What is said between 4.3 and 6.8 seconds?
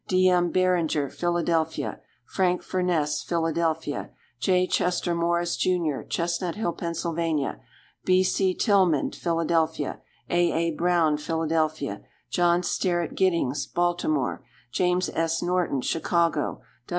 J. Chester Morris, Jr., Chestnut Hill,